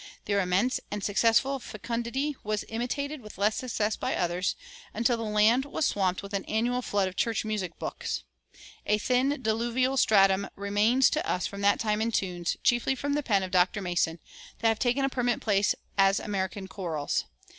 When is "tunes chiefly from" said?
12.11-13.13